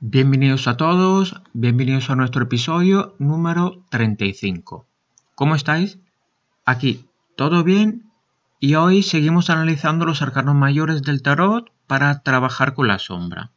[0.00, 4.86] Bienvenidos a todos, bienvenidos a nuestro episodio número 35.
[5.34, 5.98] ¿Cómo estáis?
[6.66, 7.06] Aquí,
[7.36, 8.12] ¿todo bien?
[8.60, 13.52] Y hoy seguimos analizando los arcanos mayores del tarot para trabajar con la sombra.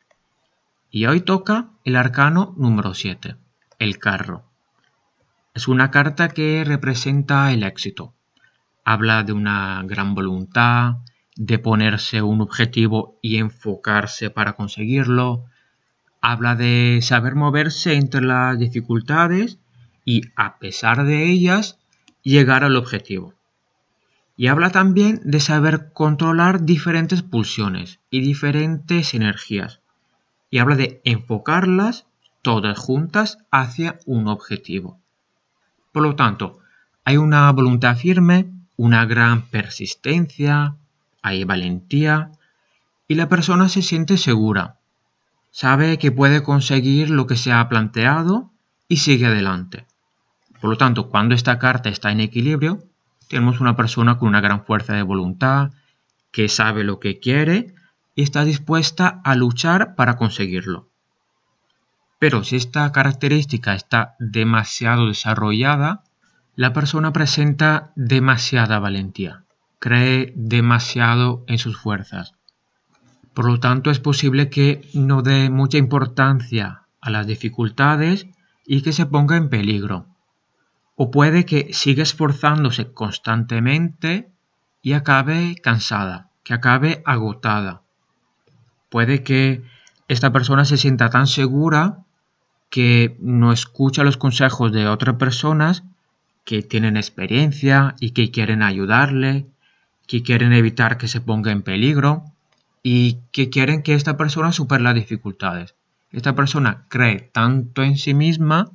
[0.89, 3.36] Y hoy toca el arcano número 7,
[3.77, 4.48] el carro.
[5.55, 8.13] Es una carta que representa el éxito.
[8.85, 10.98] Habla de una gran voluntad,
[11.35, 15.45] de ponerse un objetivo y enfocarse para conseguirlo.
[16.21, 19.57] Habla de saber moverse entre las dificultades
[20.05, 21.79] y, a pesar de ellas,
[22.21, 23.34] llegar al objetivo.
[24.38, 29.81] Y habla también de saber controlar diferentes pulsiones y diferentes energías.
[30.52, 32.05] Y habla de enfocarlas
[32.43, 34.99] todas juntas hacia un objetivo.
[35.91, 36.59] Por lo tanto,
[37.04, 40.76] hay una voluntad firme, una gran persistencia,
[41.21, 42.31] hay valentía
[43.07, 44.77] y la persona se siente segura.
[45.51, 48.51] Sabe que puede conseguir lo que se ha planteado
[48.87, 49.85] y sigue adelante.
[50.62, 52.84] Por lo tanto, cuando esta carta está en equilibrio,
[53.27, 55.71] tenemos una persona con una gran fuerza de voluntad,
[56.31, 57.74] que sabe lo que quiere
[58.15, 60.88] y está dispuesta a luchar para conseguirlo.
[62.20, 66.03] Pero si esta característica está demasiado desarrollada,
[66.56, 69.45] la persona presenta demasiada valentía,
[69.79, 72.35] cree demasiado en sus fuerzas.
[73.34, 78.28] Por lo tanto, es posible que no dé mucha importancia a las dificultades
[78.66, 80.07] y que se ponga en peligro.
[80.95, 84.34] O puede que siga esforzándose constantemente
[84.81, 87.84] y acabe cansada, que acabe agotada.
[88.90, 89.63] Puede que
[90.09, 92.06] esta persona se sienta tan segura
[92.69, 95.84] que no escucha los consejos de otras personas
[96.45, 99.47] que tienen experiencia y que quieren ayudarle,
[100.07, 102.24] que quieren evitar que se ponga en peligro
[102.81, 105.75] y que quieren que esta persona supere las dificultades.
[106.12, 108.72] Esta persona cree tanto en sí misma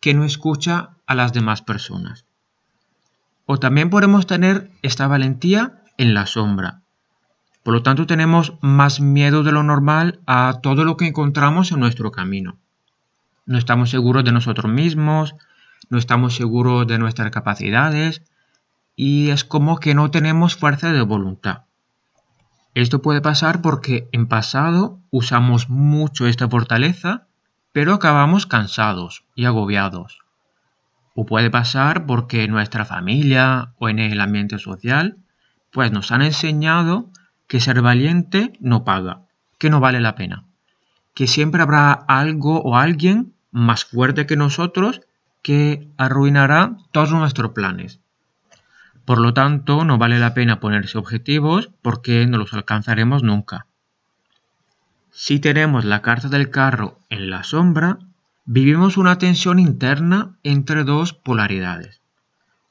[0.00, 2.24] que no escucha a las demás personas.
[3.44, 6.80] O también podemos tener esta valentía en la sombra.
[7.62, 11.80] Por lo tanto, tenemos más miedo de lo normal a todo lo que encontramos en
[11.80, 12.56] nuestro camino
[13.50, 15.34] no estamos seguros de nosotros mismos,
[15.88, 18.22] no estamos seguros de nuestras capacidades
[18.94, 21.64] y es como que no tenemos fuerza de voluntad.
[22.76, 27.26] Esto puede pasar porque en pasado usamos mucho esta fortaleza,
[27.72, 30.20] pero acabamos cansados y agobiados.
[31.16, 35.16] O puede pasar porque nuestra familia o en el ambiente social
[35.72, 37.10] pues nos han enseñado
[37.48, 39.22] que ser valiente no paga,
[39.58, 40.44] que no vale la pena,
[41.14, 45.00] que siempre habrá algo o alguien más fuerte que nosotros
[45.42, 48.00] que arruinará todos nuestros planes.
[49.04, 53.66] Por lo tanto, no vale la pena ponerse objetivos porque no los alcanzaremos nunca.
[55.10, 57.98] Si tenemos la carta del carro en la sombra,
[58.44, 62.00] vivimos una tensión interna entre dos polaridades.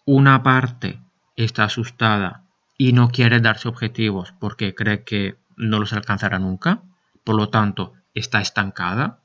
[0.06, 1.00] Una parte
[1.35, 2.44] está asustada
[2.78, 6.81] y no quiere darse objetivos porque cree que no los alcanzará nunca,
[7.23, 9.19] por lo tanto está estancada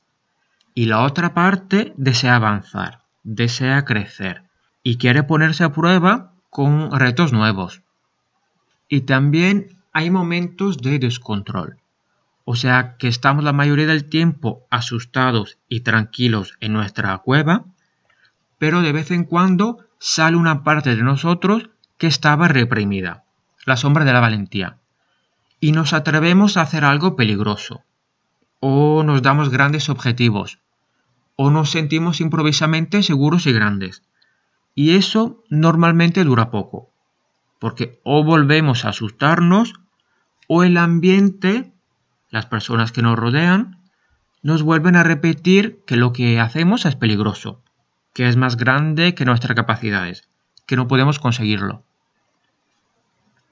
[0.75, 4.43] y la otra parte desea avanzar, desea crecer
[4.83, 7.81] y quiere ponerse a prueba con retos nuevos.
[8.89, 11.77] Y también hay momentos de descontrol.
[12.43, 17.65] O sea que estamos la mayoría del tiempo asustados y tranquilos en nuestra cueva,
[18.59, 23.23] pero de vez en cuando sale una parte de nosotros que estaba reprimida,
[23.65, 24.77] la sombra de la valentía,
[25.59, 27.83] y nos atrevemos a hacer algo peligroso,
[28.59, 30.59] o nos damos grandes objetivos,
[31.35, 34.03] o nos sentimos improvisamente seguros y grandes.
[34.73, 36.89] Y eso normalmente dura poco,
[37.59, 39.73] porque o volvemos a asustarnos
[40.47, 41.73] o el ambiente,
[42.29, 43.79] las personas que nos rodean,
[44.43, 47.63] nos vuelven a repetir que lo que hacemos es peligroso,
[48.13, 50.29] que es más grande que nuestras capacidades,
[50.65, 51.83] que no podemos conseguirlo.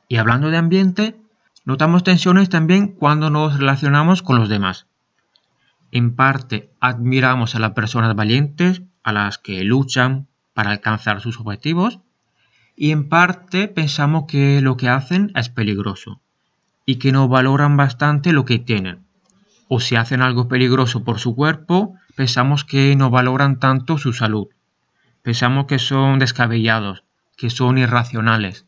[0.07, 1.15] Y hablando de ambiente,
[1.65, 4.85] notamos tensiones también cuando nos relacionamos con los demás.
[5.93, 10.25] En parte admiramos a las personas valientes, a las que luchan
[10.55, 11.99] para alcanzar sus objetivos,
[12.75, 16.19] y en parte pensamos que lo que hacen es peligroso
[16.87, 19.05] y que no valoran bastante lo que tienen.
[19.67, 24.47] O si hacen algo peligroso por su cuerpo, pensamos que no valoran tanto su salud.
[25.21, 27.03] Pensamos que son descabellados,
[27.37, 28.65] que son irracionales.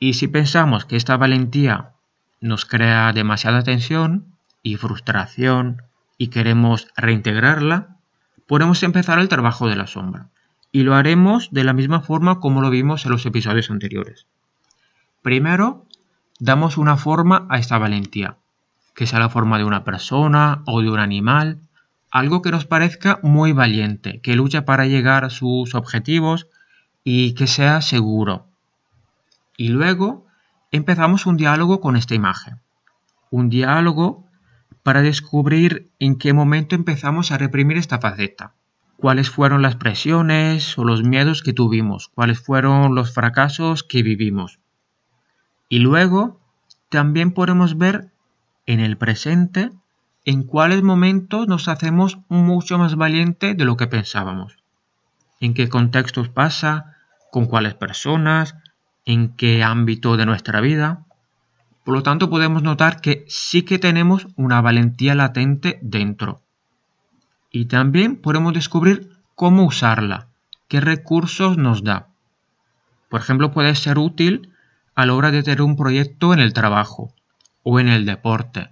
[0.00, 1.92] Y si pensamos que esta valentía
[2.40, 4.29] nos crea demasiada tensión,
[4.62, 5.82] y frustración
[6.18, 7.96] y queremos reintegrarla,
[8.46, 10.28] podemos empezar el trabajo de la sombra.
[10.72, 14.26] Y lo haremos de la misma forma como lo vimos en los episodios anteriores.
[15.22, 15.86] Primero,
[16.38, 18.36] damos una forma a esta valentía,
[18.94, 21.58] que sea la forma de una persona o de un animal,
[22.10, 26.48] algo que nos parezca muy valiente, que lucha para llegar a sus objetivos
[27.04, 28.46] y que sea seguro.
[29.56, 30.26] Y luego
[30.70, 32.60] empezamos un diálogo con esta imagen.
[33.30, 34.26] Un diálogo
[34.82, 38.54] para descubrir en qué momento empezamos a reprimir esta faceta.
[38.96, 44.58] Cuáles fueron las presiones o los miedos que tuvimos, cuáles fueron los fracasos que vivimos.
[45.68, 46.40] Y luego
[46.88, 48.10] también podemos ver
[48.66, 49.70] en el presente
[50.24, 54.56] en cuáles momentos nos hacemos mucho más valiente de lo que pensábamos.
[55.40, 56.96] En qué contextos pasa,
[57.32, 58.56] con cuáles personas,
[59.06, 61.06] en qué ámbito de nuestra vida.
[61.90, 66.40] Por lo tanto, podemos notar que sí que tenemos una valentía latente dentro.
[67.50, 70.28] Y también podemos descubrir cómo usarla,
[70.68, 72.06] qué recursos nos da.
[73.08, 74.52] Por ejemplo, puede ser útil
[74.94, 77.12] a la hora de tener un proyecto en el trabajo
[77.64, 78.70] o en el deporte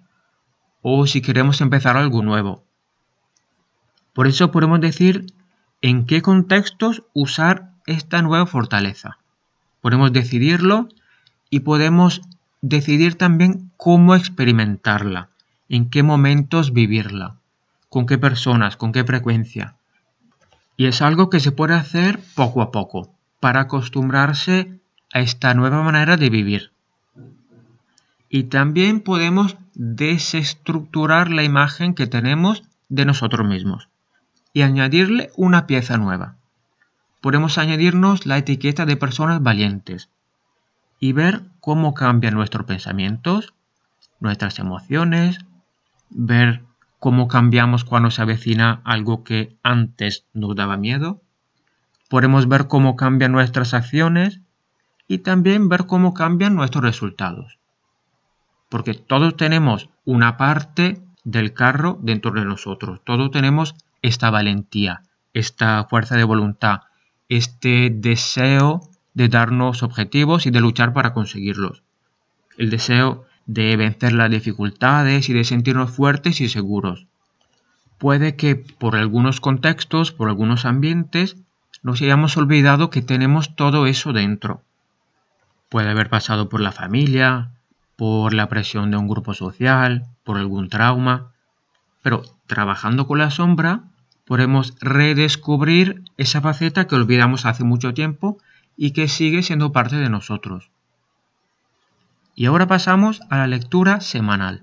[0.80, 2.62] o si queremos empezar algo nuevo.
[4.12, 5.26] Por eso podemos decir
[5.82, 9.18] en qué contextos usar esta nueva fortaleza.
[9.80, 10.88] Podemos decidirlo
[11.50, 12.20] y podemos
[12.60, 15.28] decidir también cómo experimentarla,
[15.68, 17.36] en qué momentos vivirla,
[17.88, 19.76] con qué personas, con qué frecuencia.
[20.76, 24.80] Y es algo que se puede hacer poco a poco, para acostumbrarse
[25.12, 26.72] a esta nueva manera de vivir.
[28.28, 33.88] Y también podemos desestructurar la imagen que tenemos de nosotros mismos
[34.52, 36.36] y añadirle una pieza nueva.
[37.20, 40.08] Podemos añadirnos la etiqueta de personas valientes
[40.98, 43.54] y ver cómo cambian nuestros pensamientos,
[44.20, 45.38] nuestras emociones,
[46.10, 46.62] ver
[46.98, 51.20] cómo cambiamos cuando se avecina algo que antes nos daba miedo.
[52.08, 54.40] Podemos ver cómo cambian nuestras acciones
[55.06, 57.58] y también ver cómo cambian nuestros resultados.
[58.68, 63.00] Porque todos tenemos una parte del carro dentro de nosotros.
[63.04, 65.02] Todos tenemos esta valentía,
[65.32, 66.82] esta fuerza de voluntad,
[67.28, 68.87] este deseo
[69.18, 71.82] de darnos objetivos y de luchar para conseguirlos.
[72.56, 77.08] El deseo de vencer las dificultades y de sentirnos fuertes y seguros.
[77.98, 81.36] Puede que por algunos contextos, por algunos ambientes,
[81.82, 84.62] nos hayamos olvidado que tenemos todo eso dentro.
[85.68, 87.50] Puede haber pasado por la familia,
[87.96, 91.32] por la presión de un grupo social, por algún trauma,
[92.02, 93.82] pero trabajando con la sombra
[94.24, 98.38] podemos redescubrir esa faceta que olvidamos hace mucho tiempo
[98.78, 100.70] y que sigue siendo parte de nosotros.
[102.36, 104.62] Y ahora pasamos a la lectura semanal.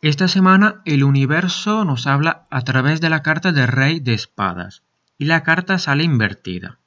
[0.00, 4.82] Esta semana el universo nos habla a través de la carta de Rey de Espadas
[5.18, 6.78] y la carta sale invertida.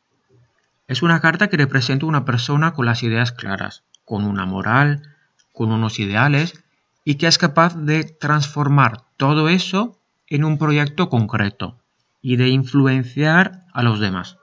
[0.90, 5.04] Es una carta que representa una persona con las ideas claras, con una moral,
[5.54, 6.64] con unos ideales
[7.06, 11.78] y que es capaz de transformar todo eso en un proyecto concreto
[12.24, 14.38] y de influenciar a los demás.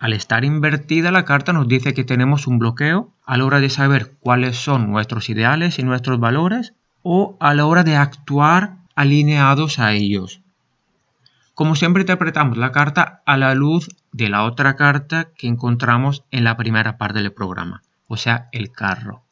[0.00, 3.68] Al estar invertida la carta nos dice que tenemos un bloqueo a la hora de
[3.68, 9.80] saber cuáles son nuestros ideales y nuestros valores o a la hora de actuar alineados
[9.80, 10.40] a ellos.
[11.56, 16.44] Como siempre interpretamos la carta a la luz de la otra carta que encontramos en
[16.44, 19.24] la primera parte del programa, o sea, el carro.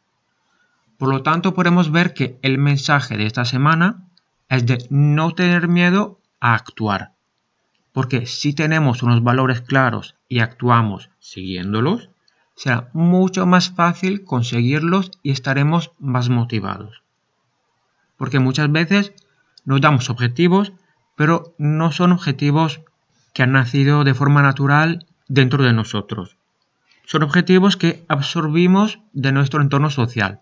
[0.99, 4.09] Por lo tanto, podemos ver que el mensaje de esta semana
[4.49, 7.13] es de no tener miedo a actuar.
[7.93, 12.09] Porque si tenemos unos valores claros y actuamos siguiéndolos,
[12.57, 17.05] será mucho más fácil conseguirlos y estaremos más motivados
[18.17, 19.13] porque muchas veces
[19.65, 20.73] nos damos objetivos,
[21.17, 22.81] pero no son objetivos
[23.33, 26.37] que han nacido de forma natural dentro de nosotros.
[27.07, 30.41] Son objetivos que absorbimos de nuestro entorno social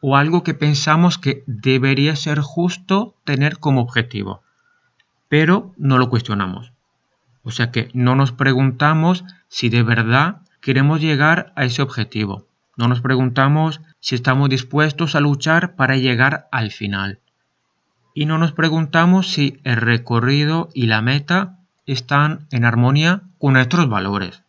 [0.00, 4.42] o algo que pensamos que debería ser justo tener como objetivo,
[5.28, 6.72] pero no lo cuestionamos.
[7.42, 12.46] O sea que no nos preguntamos si de verdad queremos llegar a ese objetivo.
[12.76, 17.20] No nos preguntamos si estamos dispuestos a luchar para llegar al final.
[18.20, 23.88] Y no nos preguntamos si el recorrido y la meta están en armonía con nuestros
[23.88, 24.42] valores.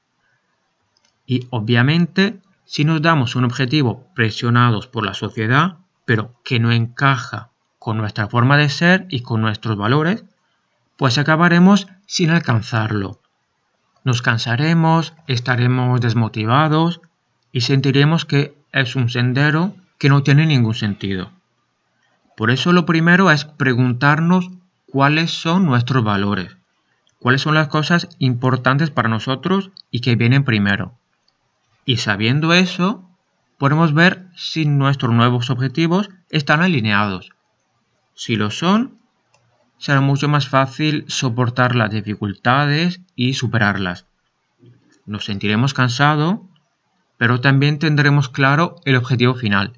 [1.25, 7.51] Y obviamente, si nos damos un objetivo presionados por la sociedad, pero que no encaja
[7.79, 10.25] con nuestra forma de ser y con nuestros valores,
[10.97, 13.21] pues acabaremos sin alcanzarlo.
[14.03, 16.99] Nos cansaremos, estaremos desmotivados
[17.53, 21.31] y sentiremos que es un sendero que no tiene ningún sentido.
[22.41, 24.49] Por eso lo primero es preguntarnos
[24.87, 26.57] cuáles son nuestros valores,
[27.19, 30.97] cuáles son las cosas importantes para nosotros y que vienen primero.
[31.85, 33.07] Y sabiendo eso,
[33.59, 37.29] podemos ver si nuestros nuevos objetivos están alineados.
[38.15, 38.97] Si lo son,
[39.77, 44.07] será mucho más fácil soportar las dificultades y superarlas.
[45.05, 46.39] Nos sentiremos cansados,
[47.17, 49.73] pero también tendremos claro el objetivo final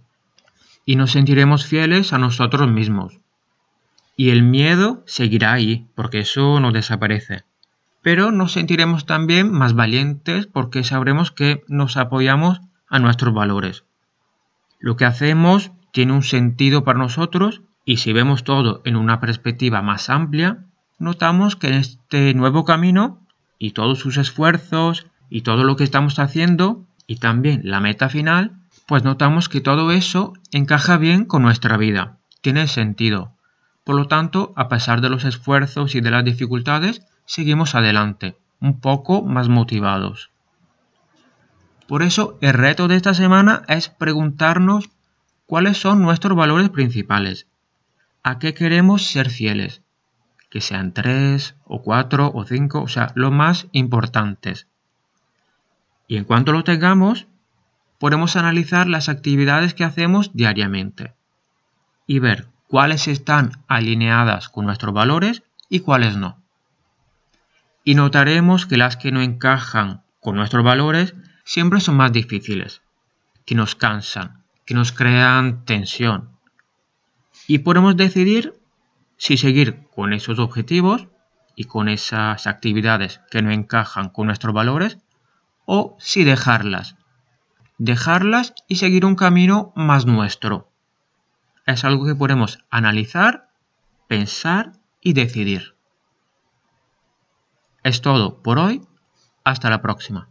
[0.86, 3.20] y nos sentiremos fieles a nosotros mismos.
[4.16, 7.44] Y el miedo seguirá ahí, porque eso no desaparece.
[8.02, 13.86] Pero nos sentiremos también más valientes porque sabremos que nos apoyamos a nuestros valores.
[14.80, 19.82] Lo que hacemos tiene un sentido para nosotros y si vemos todo en una perspectiva
[19.82, 20.66] más amplia,
[21.00, 23.22] notamos que en este nuevo camino
[23.58, 28.63] y todos sus esfuerzos y todo lo que estamos haciendo y también la meta final,
[28.86, 33.32] pues notamos que todo eso encaja bien con nuestra vida, tiene sentido.
[33.84, 38.80] Por lo tanto, a pesar de los esfuerzos y de las dificultades, seguimos adelante, un
[38.80, 40.32] poco más motivados.
[41.88, 44.90] Por eso, el reto de esta semana es preguntarnos
[45.46, 47.48] cuáles son nuestros valores principales
[48.24, 49.82] a qué queremos ser fieles.
[50.50, 54.68] Que sean tres o cuatro o cinco, o sea, lo más importantes.
[56.08, 57.28] Y en cuanto lo tengamos,
[58.04, 61.14] podemos analizar las actividades que hacemos diariamente
[62.06, 66.38] y ver cuáles están alineadas con nuestros valores y cuáles no.
[67.86, 72.82] Y notaremos que las que no encajan con nuestros valores siempre son más difíciles,
[73.46, 76.28] que nos cansan, que nos crean tensión,
[77.48, 78.54] y podemos decidir
[79.16, 81.08] si seguir con esos objetivos
[81.56, 84.98] y con esas actividades que no encajan con nuestros valores
[85.64, 86.98] o si dejarlas.
[87.84, 90.70] Dejarlas y seguir un camino más nuestro.
[91.66, 93.50] Es algo que podemos analizar,
[94.08, 94.72] pensar
[95.02, 95.76] y decidir.
[97.84, 98.88] Es todo por hoy.
[99.44, 100.30] Hasta la próxima.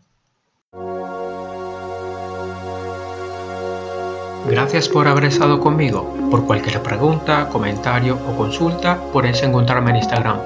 [4.48, 6.30] Gracias por haber estado conmigo.
[6.30, 10.38] Por cualquier pregunta, comentario o consulta, puedes encontrarme en Instagram.